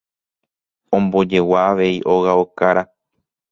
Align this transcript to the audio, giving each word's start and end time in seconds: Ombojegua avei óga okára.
Ombojegua 0.99 1.59
avei 1.73 1.97
óga 2.17 2.33
okára. 2.43 2.83